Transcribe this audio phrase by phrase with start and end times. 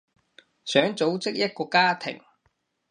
[0.65, 2.19] 想組織一個家庭